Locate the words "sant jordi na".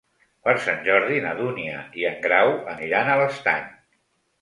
0.63-1.35